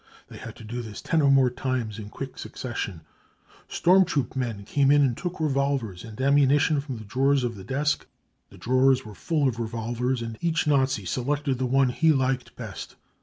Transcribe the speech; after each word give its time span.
They 0.29 0.37
had 0.37 0.55
to 0.55 0.63
do 0.63 0.81
this 0.81 0.99
ten 0.99 1.21
or 1.21 1.29
more 1.29 1.51
*^t5?nes 1.51 1.99
in 1.99 2.09
quick 2.09 2.37
succ&sion. 2.37 3.01
£fi 3.01 3.03
Storm 3.71 4.03
troop 4.03 4.35
men 4.35 4.65
came 4.65 4.89
in 4.89 5.03
and 5.03 5.15
took 5.15 5.39
revolvers 5.39 6.03
and 6.03 6.19
am 6.19 6.33
munition 6.37 6.81
from 6.81 6.97
the 6.97 7.03
drawers 7.03 7.43
of 7.43 7.53
the 7.53 7.63
desk. 7.63 8.07
The 8.49 8.57
drawers 8.57 9.05
were 9.05 9.13
full 9.13 9.47
of 9.47 9.59
revolvers 9.59 10.23
and 10.23 10.39
each 10.41 10.65
Nazi 10.65 11.05
selected 11.05 11.59
the 11.59 11.67
one 11.67 11.89
he 11.89 12.11
liked 12.13 12.55
best. 12.55 12.95